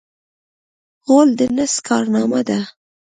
[1.05, 2.59] غول د نس کارنامه ده.